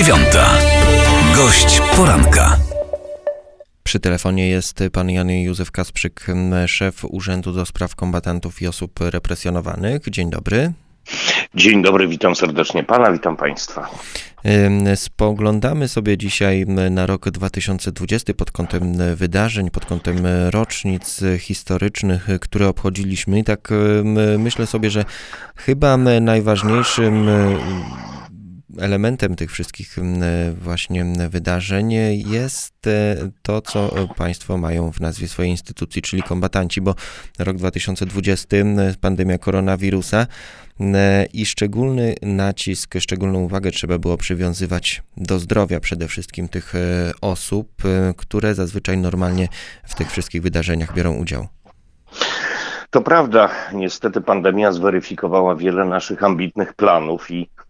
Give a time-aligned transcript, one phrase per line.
[0.00, 0.58] dziewiąta.
[1.36, 2.56] Gość poranka.
[3.82, 6.26] Przy telefonie jest pan Jan Józef Kasprzyk,
[6.66, 10.02] szef Urzędu do Spraw Kombatantów i Osób Represjonowanych.
[10.10, 10.72] Dzień dobry.
[11.54, 13.90] Dzień dobry, witam serdecznie pana, witam państwa.
[14.94, 20.16] Spoglądamy sobie dzisiaj na rok 2020 pod kątem wydarzeń, pod kątem
[20.50, 23.38] rocznic historycznych, które obchodziliśmy.
[23.38, 23.68] I tak
[24.38, 25.04] myślę sobie, że
[25.56, 27.28] chyba najważniejszym
[28.78, 29.96] elementem tych wszystkich
[30.52, 31.92] właśnie wydarzeń
[32.30, 36.94] jest e, to, co Państwo mają w nazwie swojej instytucji, czyli kombatanci, bo
[37.38, 38.56] rok 2020,
[39.00, 40.26] pandemia koronawirusa
[41.32, 47.68] i szczególny nacisk, szczególną uwagę trzeba było przywiązywać do zdrowia przede wszystkim tych e, osób,
[47.84, 49.48] e, które zazwyczaj normalnie
[49.84, 51.48] w tych wszystkich wydarzeniach biorą udział.
[52.90, 57.50] To prawda, niestety pandemia zweryfikowała wiele naszych ambitnych planów i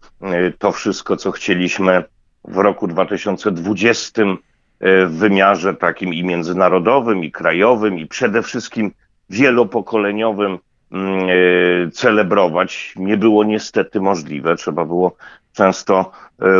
[0.57, 2.03] to wszystko, co chcieliśmy
[2.43, 8.91] w roku 2020 e, w wymiarze takim i międzynarodowym, i krajowym, i przede wszystkim
[9.29, 10.59] wielopokoleniowym
[10.91, 14.55] mm, e, celebrować, nie było niestety możliwe.
[14.55, 15.15] Trzeba było
[15.53, 16.11] często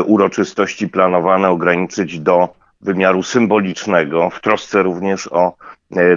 [0.06, 2.50] uroczystości planowane ograniczyć do
[2.82, 5.54] wymiaru symbolicznego, w trosce również o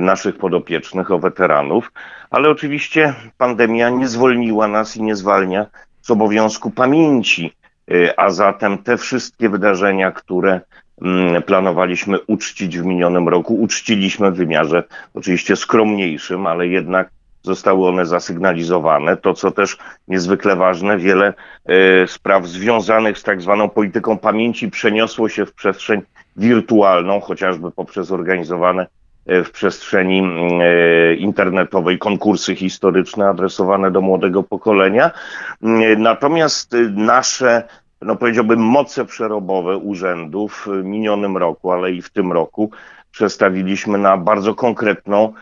[0.00, 1.92] naszych podopiecznych, o weteranów,
[2.30, 5.66] ale oczywiście pandemia nie zwolniła nas i nie zwalnia
[6.04, 7.52] z obowiązku pamięci,
[7.90, 10.60] y, a zatem te wszystkie wydarzenia, które
[11.02, 17.10] mm, planowaliśmy uczcić w minionym roku, uczciliśmy w wymiarze oczywiście skromniejszym, ale jednak
[17.42, 19.16] zostały one zasygnalizowane.
[19.16, 21.34] To, co też niezwykle ważne, wiele
[21.70, 26.02] y, spraw związanych z tak zwaną polityką pamięci przeniosło się w przestrzeń
[26.36, 28.86] wirtualną, chociażby poprzez organizowane
[29.26, 30.22] w przestrzeni
[30.62, 35.06] e, internetowej konkursy historyczne adresowane do młodego pokolenia.
[35.06, 35.10] E,
[35.96, 37.62] natomiast nasze,
[38.02, 42.70] no powiedziałbym, moce przerobowe urzędów w minionym roku, ale i w tym roku
[43.10, 45.32] przestawiliśmy na bardzo konkretną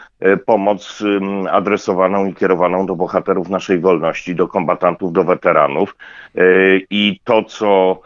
[0.46, 1.02] pomoc
[1.50, 5.96] adresowaną i kierowaną do bohaterów naszej wolności, do kombatantów, do weteranów.
[6.90, 8.00] I to, co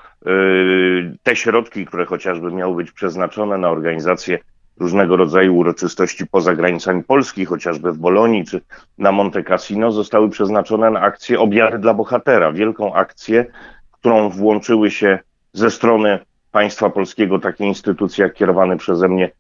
[1.23, 4.39] te środki, które chociażby miały być przeznaczone na organizację
[4.81, 8.61] różnego rodzaju uroczystości poza granicami Polski, chociażby w Bolonii czy
[8.99, 13.47] na Monte Cassino, zostały przeznaczone na akcję Obiady dla Bohatera, wielką akcję,
[13.93, 15.19] którą włączyły się
[15.53, 16.19] ze strony
[16.51, 19.31] państwa polskiego takie instytucje jak kierowany przeze mnie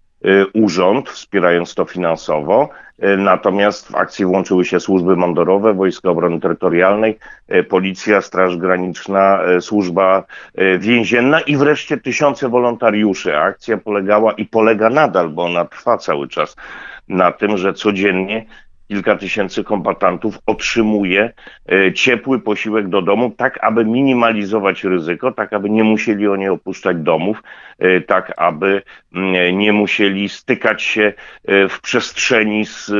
[0.54, 2.68] urząd, wspierając to finansowo.
[3.04, 7.18] Y, natomiast w akcji włączyły się służby mundurowe, Wojska Obrony Terytorialnej,
[7.54, 10.24] y, Policja, Straż Graniczna, Służba
[10.78, 13.36] Więzienna i wreszcie tysiące wolontariuszy.
[13.36, 16.56] Akcja polegała i polega nadal, bo ona trwa cały czas
[17.08, 18.46] na tym, że codziennie
[18.88, 21.32] kilka tysięcy kombatantów otrzymuje
[21.72, 26.96] e, ciepły posiłek do domu, tak aby minimalizować ryzyko, tak aby nie musieli oni opuszczać
[26.96, 27.42] domów,
[27.78, 28.82] e, tak aby
[29.14, 31.12] mm, nie musieli stykać się
[31.44, 32.92] e, w przestrzeni z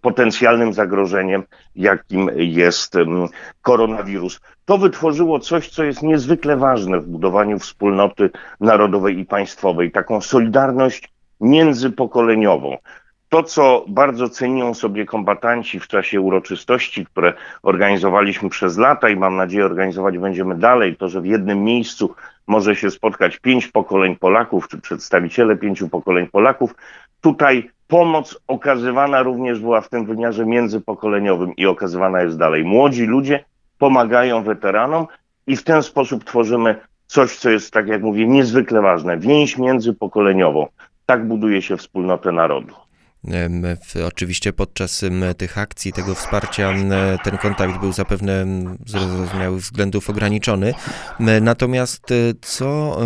[0.00, 1.42] potencjalnym zagrożeniem,
[1.76, 3.28] jakim jest mm,
[3.62, 4.40] koronawirus.
[4.64, 11.08] To wytworzyło coś, co jest niezwykle ważne w budowaniu wspólnoty narodowej i państwowej, taką solidarność
[11.40, 12.76] międzypokoleniową.
[13.34, 19.36] To, co bardzo cenią sobie kombatanci w czasie uroczystości, które organizowaliśmy przez lata i mam
[19.36, 22.14] nadzieję organizować będziemy dalej, to, że w jednym miejscu
[22.46, 26.74] może się spotkać pięć pokoleń Polaków, czy przedstawiciele pięciu pokoleń Polaków,
[27.20, 32.64] tutaj pomoc okazywana również była w tym wymiarze międzypokoleniowym i okazywana jest dalej.
[32.64, 33.44] Młodzi ludzie
[33.78, 35.06] pomagają weteranom
[35.46, 40.66] i w ten sposób tworzymy coś, co jest, tak jak mówię, niezwykle ważne, więź międzypokoleniową.
[41.06, 42.83] Tak buduje się wspólnotę narodu.
[44.06, 45.04] Oczywiście podczas
[45.36, 46.72] tych akcji, tego wsparcia,
[47.24, 48.46] ten kontakt był zapewne
[48.86, 50.74] z zrozumiałych względów ograniczony.
[51.40, 52.98] Natomiast e, co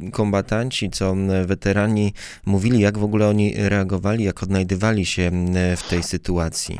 [0.00, 1.14] e, kombatanci, co
[1.44, 2.12] weterani
[2.46, 5.30] mówili, jak w ogóle oni reagowali, jak odnajdywali się
[5.76, 6.78] w tej sytuacji?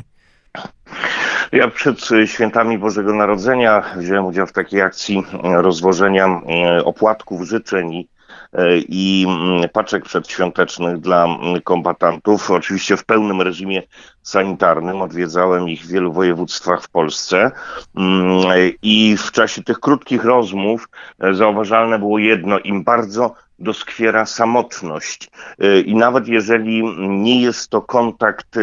[1.51, 6.41] Ja przed świętami Bożego Narodzenia wziąłem udział w takiej akcji rozwożenia
[6.83, 8.07] opłatków, życzeń
[8.53, 13.83] i E, i mm, paczek przedświątecznych dla mm, kombatantów, oczywiście w pełnym reżimie
[14.21, 15.01] sanitarnym.
[15.01, 17.51] Odwiedzałem ich w wielu województwach w Polsce
[17.95, 25.31] mm, i w czasie tych krótkich rozmów e, zauważalne było jedno, im bardzo doskwiera samotność.
[25.63, 28.55] Y, I nawet jeżeli nie jest to kontakt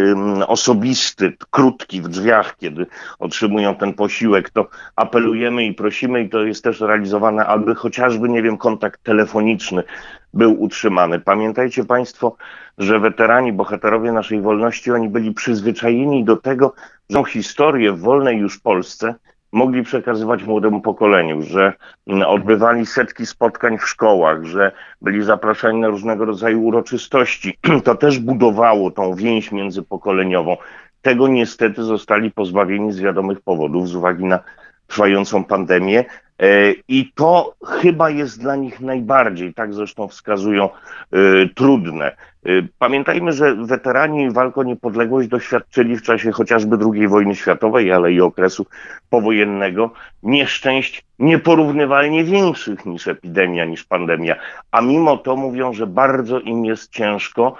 [0.46, 2.86] osobisty, krótki w drzwiach, kiedy
[3.18, 8.42] otrzymują ten posiłek, to apelujemy i prosimy, i to jest też realizowane, aby chociażby, nie
[8.42, 9.82] wiem, kontakt telefoniczny
[10.34, 11.20] był utrzymany.
[11.20, 12.36] Pamiętajcie Państwo,
[12.78, 16.74] że weterani, bohaterowie naszej wolności, oni byli przyzwyczajeni do tego,
[17.10, 19.14] że historię w wolnej już Polsce
[19.52, 21.72] mogli przekazywać młodemu pokoleniu, że
[22.06, 24.72] mm, odbywali setki spotkań w szkołach, że
[25.02, 27.58] byli zapraszani na różnego rodzaju uroczystości.
[27.84, 30.56] To też budowało tą więź międzypokoleniową.
[31.02, 34.40] Tego niestety zostali pozbawieni z wiadomych powodów, z uwagi na
[34.86, 36.04] trwającą pandemię.
[36.42, 40.68] E, I to chyba jest dla nich najbardziej, tak zresztą wskazują, e,
[41.54, 42.06] trudne.
[42.46, 48.12] E, pamiętajmy, że weterani walk o niepodległość doświadczyli w czasie chociażby II wojny światowej, ale
[48.12, 48.66] i okresu
[49.10, 49.90] powojennego
[50.22, 54.36] nieszczęść nieporównywalnie większych niż epidemia, niż pandemia.
[54.70, 57.56] A mimo to mówią, że bardzo im jest ciężko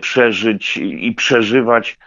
[0.00, 1.98] przeżyć i przeżywać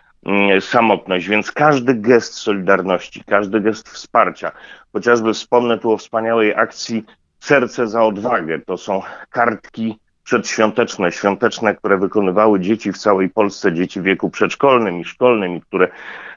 [0.60, 4.52] samotność, więc każdy gest solidarności, każdy gest wsparcia,
[4.94, 7.06] Chociażby wspomnę tu o wspaniałej akcji
[7.40, 8.60] Serce za odwagę.
[8.60, 15.00] To są kartki przedświąteczne, świąteczne, które wykonywały dzieci w całej Polsce, dzieci w wieku przedszkolnym
[15.00, 15.88] i szkolnym, i które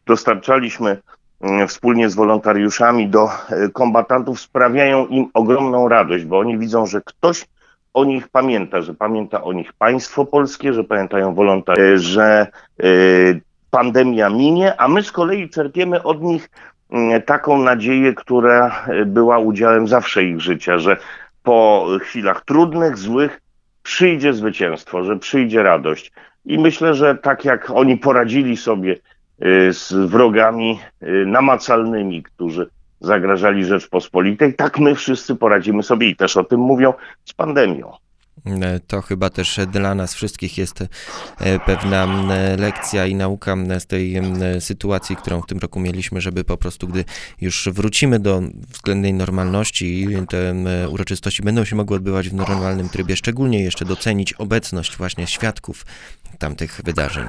[0.06, 0.96] dostarczaliśmy
[1.40, 7.00] mm, wspólnie z wolontariuszami do e, kombatantów, sprawiają im ogromną radość, bo oni widzą, że
[7.04, 7.46] ktoś
[7.94, 12.46] o nich pamięta, że pamięta o nich państwo polskie, że pamiętają wolontariusze, że
[12.82, 12.86] e,
[13.72, 16.48] pandemia minie, a my z kolei czerpiemy od nich
[16.92, 20.96] Mm, taką nadzieję, która e, była udziałem zawsze ich życia, że
[21.42, 23.40] po chwilach trudnych, złych
[23.82, 26.12] przyjdzie zwycięstwo, że przyjdzie radość.
[26.44, 28.96] I myślę, że tak jak oni poradzili sobie
[29.40, 32.70] e, z wrogami e, namacalnymi, którzy
[33.00, 37.92] zagrażali Rzeczpospolitej, tak my wszyscy poradzimy sobie i też o tym mówią z pandemią.
[38.46, 40.88] E, to chyba też dla nas wszystkich jest e,
[41.58, 42.06] pewna
[42.58, 44.20] lekcja i nauka z tej
[44.60, 47.04] sytuacji, którą w tym roku mieliśmy, żeby po prostu, gdy
[47.40, 50.54] już wrócimy do względnej normalności i te
[50.88, 55.84] uroczystości będą się mogły odbywać w normalnym trybie, szczególnie jeszcze docenić obecność właśnie świadków
[56.38, 57.26] tamtych wydarzeń.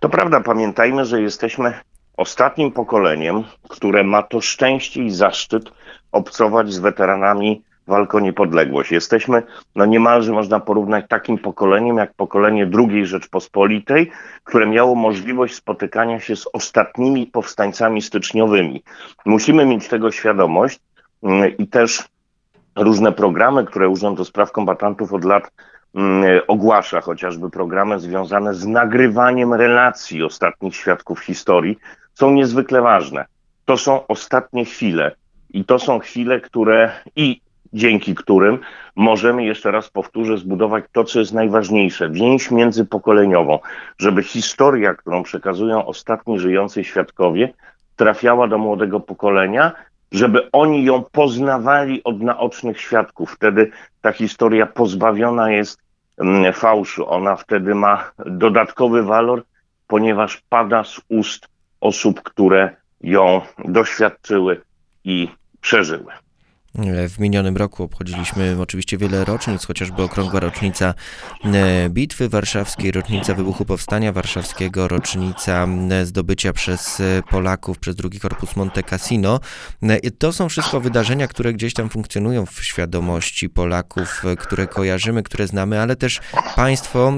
[0.00, 1.74] To prawda, pamiętajmy, że jesteśmy
[2.16, 5.72] ostatnim pokoleniem, które ma to szczęście i zaszczyt
[6.12, 8.90] obcować z weteranami walk o niepodległość.
[8.92, 9.42] Jesteśmy
[9.76, 14.10] no niemalże można porównać takim pokoleniem jak pokolenie II Rzeczpospolitej,
[14.44, 18.82] które miało możliwość spotykania się z ostatnimi powstańcami styczniowymi.
[19.26, 20.80] Musimy mieć tego świadomość
[21.22, 22.04] mm, i też
[22.76, 25.50] różne programy, które Urząd do Spraw Kombatantów od lat
[25.94, 31.78] mm, ogłasza, chociażby programy związane z nagrywaniem relacji ostatnich świadków historii,
[32.14, 33.24] są niezwykle ważne.
[33.64, 35.12] To są ostatnie chwile.
[35.52, 37.41] I to są chwile, które i
[37.72, 38.58] dzięki którym
[38.96, 43.58] możemy, jeszcze raz powtórzę, zbudować to, co jest najważniejsze, więź międzypokoleniową,
[43.98, 47.52] żeby historia, którą przekazują ostatni żyjący świadkowie,
[47.96, 49.72] trafiała do młodego pokolenia,
[50.12, 53.32] żeby oni ją poznawali od naocznych świadków.
[53.32, 53.70] Wtedy
[54.00, 55.80] ta historia pozbawiona jest
[56.18, 57.10] mm, fałszu.
[57.10, 59.42] Ona wtedy ma dodatkowy walor,
[59.86, 61.48] ponieważ pada z ust
[61.80, 64.60] osób, które ją doświadczyły
[65.04, 65.28] i
[65.60, 66.12] przeżyły.
[67.08, 70.94] W minionym roku obchodziliśmy oczywiście wiele rocznic, chociażby okrągła rocznica
[71.44, 78.20] e, Bitwy Warszawskiej, rocznica wybuchu Powstania Warszawskiego, rocznica e, zdobycia przez e, Polaków przez drugi
[78.20, 79.40] korpus Monte Cassino.
[80.18, 85.80] To są wszystko wydarzenia, które gdzieś tam funkcjonują w świadomości Polaków, które kojarzymy, które znamy,
[85.80, 86.20] ale też
[86.56, 87.12] państwo,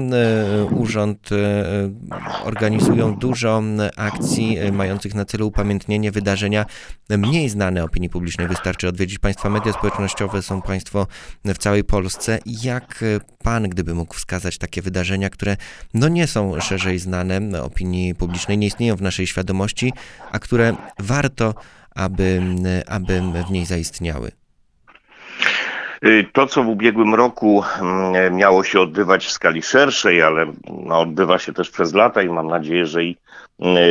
[0.71, 1.29] urząd
[2.43, 3.63] organizują dużo
[3.97, 6.65] akcji mających na celu upamiętnienie wydarzenia
[7.09, 8.47] mniej znane opinii publicznej.
[8.47, 11.07] Wystarczy odwiedzić państwa Państwa media społecznościowe są Państwo
[11.45, 12.39] w całej Polsce.
[12.45, 13.03] Jak
[13.43, 15.57] Pan, gdyby mógł wskazać takie wydarzenia, które
[15.93, 19.93] no nie są szerzej znane opinii publicznej, nie istnieją w naszej świadomości,
[20.31, 21.53] a które warto,
[21.95, 22.41] aby,
[22.87, 24.31] aby w niej zaistniały?
[26.05, 30.45] Y, to, co w ubiegłym roku mm, miało się odbywać w skali szerszej, ale
[30.85, 33.17] no, odbywa się też przez lata i mam nadzieję, że i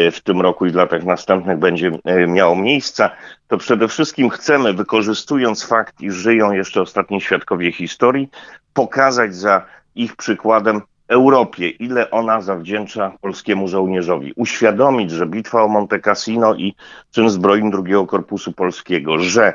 [0.06, 3.11] y, w tym roku i w latach następnych będzie y, miało miejsca,
[3.49, 8.28] to przede wszystkim chcemy, wykorzystując fakt, iż żyją jeszcze ostatni świadkowie historii,
[8.75, 14.33] pokazać za ich przykładem Europie, ile ona zawdzięcza polskiemu żołnierzowi.
[14.37, 16.75] Uświadomić, że bitwa o Monte Cassino i
[17.11, 19.54] czyn zbrojny drugiego Korpusu Polskiego, że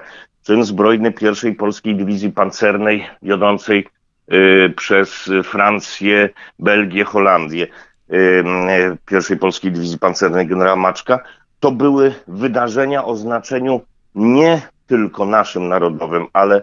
[0.50, 3.88] czyn zbrojny pierwszej polskiej dywizji pancernej wiodącej
[4.34, 6.30] y, przez Francję,
[6.60, 7.68] Belgię, Holandię,
[8.14, 11.20] y, y, pierwszej polskiej dywizji pancernej generała Maczka,
[11.60, 13.82] to były wydarzenia o znaczeniu
[14.16, 16.62] nie tylko naszym narodowym, ale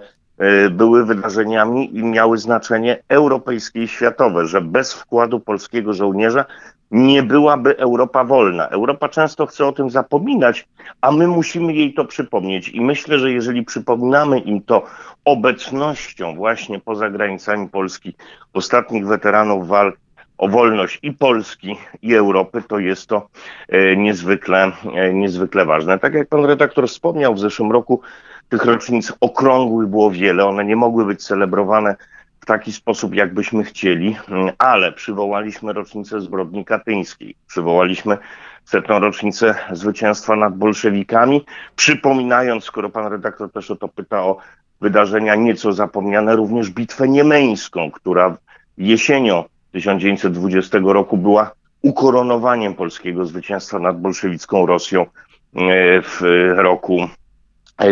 [0.70, 6.44] były wydarzeniami i miały znaczenie europejskie i światowe, że bez wkładu polskiego żołnierza
[6.90, 8.68] nie byłaby Europa wolna.
[8.68, 10.68] Europa często chce o tym zapominać,
[11.00, 12.68] a my musimy jej to przypomnieć.
[12.68, 14.82] I myślę, że jeżeli przypominamy im to
[15.24, 18.14] obecnością właśnie poza granicami Polski
[18.52, 19.96] ostatnich weteranów walk
[20.38, 23.28] o wolność i Polski, i Europy, to jest to
[23.96, 24.72] niezwykle,
[25.12, 25.98] niezwykle ważne.
[25.98, 28.00] Tak jak pan redaktor wspomniał, w zeszłym roku
[28.48, 31.96] tych rocznic okrągłych było wiele, one nie mogły być celebrowane
[32.46, 34.16] w taki sposób, jakbyśmy chcieli,
[34.58, 38.18] ale przywołaliśmy rocznicę zbrodni katyńskiej, przywołaliśmy
[38.64, 41.44] setną rocznicę zwycięstwa nad bolszewikami,
[41.76, 44.36] przypominając, skoro pan redaktor też o to pyta, o
[44.80, 48.36] wydarzenia nieco zapomniane, również bitwę niemeńską, która
[48.78, 51.50] jesienią 1920 roku była
[51.82, 55.06] ukoronowaniem polskiego zwycięstwa nad bolszewicką Rosją e,
[56.02, 56.20] w
[56.56, 57.08] roku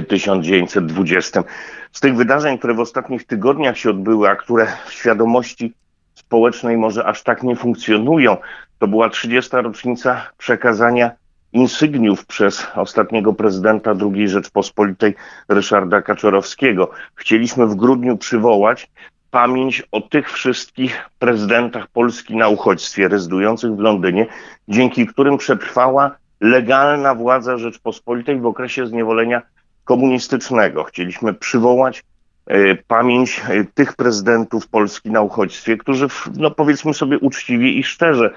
[0.09, 1.45] 1920.
[1.93, 5.73] Z tych wydarzeń, które w ostatnich tygodniach się odbyły, a które w świadomości
[6.15, 8.37] społecznej może aż tak nie funkcjonują,
[8.79, 9.51] to była 30.
[9.53, 11.11] rocznica przekazania
[11.53, 15.15] insygniów przez ostatniego prezydenta II Rzeczpospolitej
[15.49, 16.91] Ryszarda Kaczorowskiego.
[17.15, 18.91] Chcieliśmy w grudniu przywołać
[19.31, 24.27] pamięć o tych wszystkich prezydentach Polski na uchodźstwie rezydujących w Londynie,
[24.69, 29.43] dzięki którym przetrwała legalna władza Rzeczpospolitej w okresie zniewolenia
[29.85, 30.85] komunistycznego.
[30.85, 32.05] Chcieliśmy przywołać
[32.47, 38.31] e, pamięć e, tych prezydentów Polski na uchodźstwie, którzy, no powiedzmy sobie uczciwie i szczerze,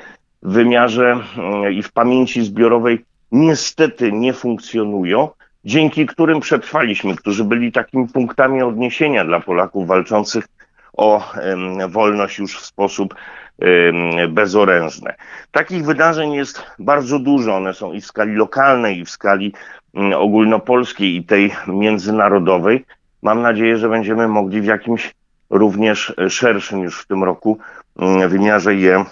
[0.44, 5.30] w wymiarze mm, i w pamięci zbiorowej niestety nie funkcjonują,
[5.66, 10.48] dzięki którym przetrwaliśmy, którzy byli takimi punktami odniesienia dla Polaków walczących
[10.94, 11.34] o
[11.89, 13.16] wolność już w sposób
[14.30, 15.13] bezorężny.
[15.51, 17.56] Takich wydarzeń jest bardzo dużo.
[17.56, 19.54] One są i w skali lokalnej, i w skali
[20.16, 22.86] ogólnopolskiej, i tej międzynarodowej.
[23.22, 25.16] Mam nadzieję, że będziemy mogli w jakimś
[25.50, 27.58] również szerszym już w tym roku
[28.00, 29.06] mm, wymiarze je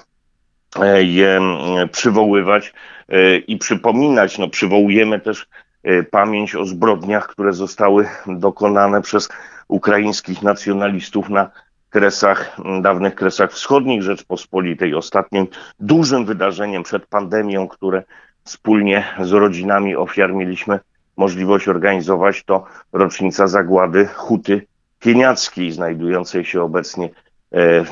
[0.81, 2.73] E, je mm, przywoływać
[3.09, 4.37] e, i przypominać.
[4.37, 5.47] No, przywołujemy też
[5.83, 9.29] e, pamięć o zbrodniach, które zostały dokonane przez
[9.67, 11.49] ukraińskich nacjonalistów na
[11.89, 14.95] kresach, dawnych kresach wschodnich Rzeczpospolitej.
[14.95, 15.47] Ostatnim
[15.79, 18.03] dużym wydarzeniem przed pandemią, które
[18.45, 20.79] wspólnie z rodzinami ofiar mieliśmy
[21.17, 24.67] możliwość organizować, to rocznica zagłady Huty
[24.99, 27.09] Pieniackiej, znajdującej się obecnie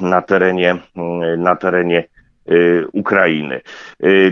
[0.01, 0.77] na terenie,
[1.37, 2.03] na terenie
[2.51, 3.61] Y, Ukrainy.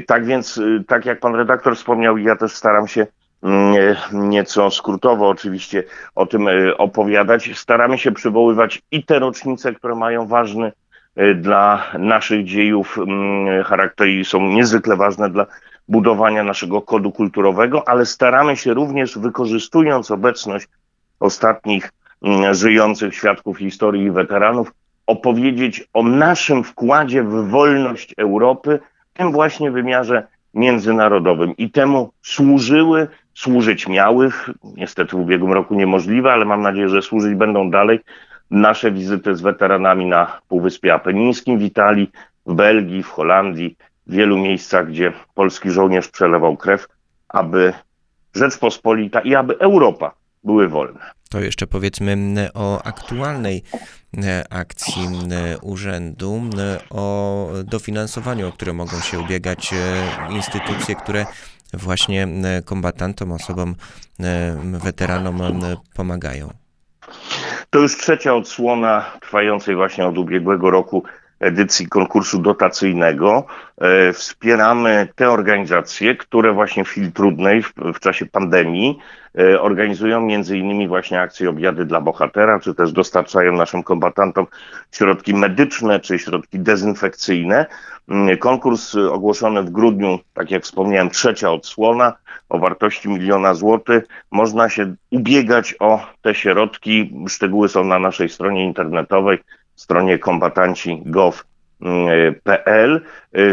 [0.08, 3.08] Tak więc, tak jak pan redaktor wspomniał, ja też staram się
[3.44, 3.76] mm,
[4.14, 5.84] nieco skrótowo oczywiście
[6.16, 6.48] o tym
[6.78, 7.52] opowiadać.
[7.60, 10.72] Staramy się przywoływać i te rocznice, które mają ważny
[11.36, 15.46] dla naszych dziejów mm, charakter i są niezwykle ważne dla
[15.92, 20.68] budowania naszego kodu kulturowego, ale staramy się również, wykorzystując obecność
[21.20, 24.72] ostatnich mm, żyjących świadków historii i weteranów,
[25.08, 28.80] opowiedzieć o naszym wkładzie w wolność Europy,
[29.14, 31.58] w tym właśnie wymiarze międzynarodowym.
[31.58, 34.32] I temu służyły, służyć miały,
[34.64, 38.00] niestety w ubiegłym roku niemożliwe, ale mam nadzieję, że służyć będą dalej
[38.52, 42.12] nasze wizyty z weteranami na Półwyspie Apenińskim w Italii,
[42.46, 43.76] w Belgii, w Holandii,
[44.12, 46.88] wielu miejscach, gdzie polski żołnierz przelewał krew,
[47.30, 47.74] aby
[48.36, 51.12] Rzeczpospolita i aby Europa były wolne.
[51.30, 53.64] To jeszcze powiedzmy o aktualnej
[54.18, 55.08] e, akcji
[55.62, 56.42] urzędu,
[56.90, 61.26] o dofinansowaniu, o które mogą się ubiegać e, instytucje, które
[61.74, 62.28] właśnie
[62.66, 63.76] kombatantom, osobom,
[64.64, 65.42] weteranom
[65.96, 66.50] pomagają.
[67.70, 71.04] To już trzecia odsłona trwającej właśnie od ubiegłego roku
[71.42, 73.46] edycji konkursu dotacyjnego.
[73.78, 79.00] E, wspieramy te organizacje, które właśnie w chwili trudnej, w, w czasie pandemii,
[79.40, 84.48] e, organizują między innymi właśnie akcje obiady dla bohatera, czy też dostarczają naszym kombatantom
[84.92, 87.66] środki medyczne, czy środki dezynfekcyjne.
[88.10, 92.14] Mm, konkurs ogłoszony w grudniu, tak jak wspomniałem, trzecia odsłona
[92.50, 94.04] o wartości miliona złotych.
[94.32, 97.14] Można się ubiegać o te środki.
[97.28, 99.40] Szczegóły są na naszej stronie internetowej
[99.82, 103.02] stronie kombatanci.gov.pl.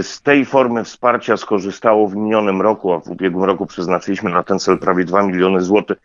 [0.03, 4.59] Z tej formy wsparcia skorzystało w minionym roku, a w ubiegłym roku przeznaczyliśmy na ten
[4.59, 5.99] cel prawie 2 miliony złotych,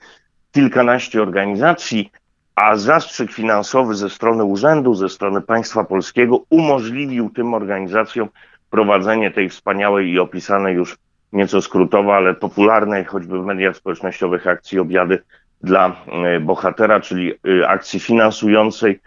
[0.51, 2.11] kilkanaście organizacji,
[2.55, 8.29] a zastrzyk finansowy ze strony urzędu, ze strony państwa polskiego umożliwił tym organizacjom
[8.69, 10.97] prowadzenie tej wspaniałej i opisanej już
[11.33, 15.23] nieco skrótowo, ale popularnej choćby w mediach społecznościowych akcji obiady
[15.63, 18.99] dla e, bohatera, czyli e, akcji finansującej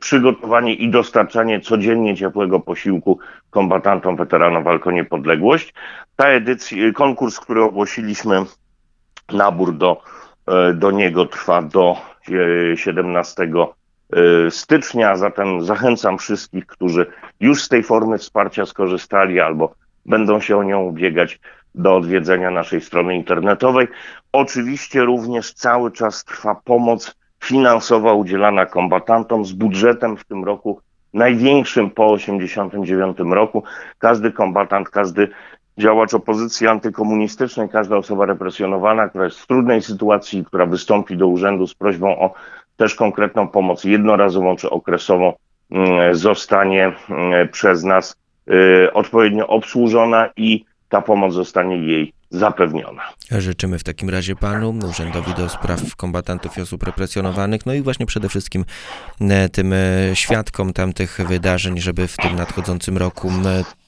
[0.00, 3.18] przygotowanie i dostarczanie codziennie ciepłego posiłku
[3.50, 5.74] kombatantom, weteranom walk o niepodległość.
[6.16, 8.44] Ta edycja, konkurs, który ogłosiliśmy,
[9.32, 10.02] nabór do,
[10.46, 11.96] e, do niego trwa do
[12.74, 13.42] 17
[14.12, 17.06] e, stycznia, zatem zachęcam wszystkich, którzy
[17.40, 19.74] już z tej formy wsparcia skorzystali albo
[20.06, 21.40] będą się o nią ubiegać
[21.74, 23.88] do odwiedzenia naszej strony internetowej.
[24.32, 30.80] Oczywiście również cały czas trwa pomoc finansowa udzielana kombatantom z budżetem w tym roku
[31.14, 33.62] największym po 1989 roku.
[33.98, 35.28] Każdy kombatant, każdy
[35.78, 41.66] działacz opozycji antykomunistycznej, każda osoba represjonowana, która jest w trudnej sytuacji, która wystąpi do urzędu
[41.66, 42.34] z prośbą o
[42.76, 45.32] też konkretną pomoc jednorazową czy okresową,
[45.70, 48.16] mm, zostanie mm, przez nas
[48.50, 53.02] y, odpowiednio obsłużona i ta pomoc zostanie jej zapewniona.
[53.30, 58.06] Życzymy w takim razie panu, Urzędowi do Spraw Kombatantów i Osób Represjonowanych, no i właśnie
[58.06, 58.64] przede wszystkim
[59.20, 59.76] e, tym e,
[60.14, 63.32] świadkom tamtych wydarzeń, żeby w tym nadchodzącym roku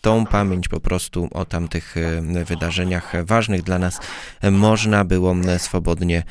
[0.00, 4.00] tą pamięć po prostu o tamtych e, wydarzeniach ważnych dla nas
[4.50, 6.22] można było swobodnie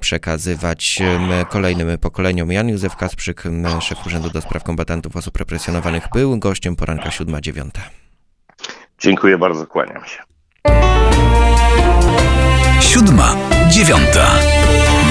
[0.00, 0.98] przekazywać
[1.50, 2.52] kolejnym pokoleniom.
[2.52, 3.42] Jan Józef Kasprzyk,
[3.80, 7.70] szef Urzędu do Spraw Kombatantów Osób Represjonowanych, był gościem poranka 7-9.
[8.98, 10.37] Dziękuję bardzo, kłaniam się.
[12.80, 13.36] Siódma,
[13.70, 14.26] dziewiąta.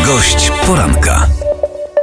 [0.05, 1.27] Gość poranka.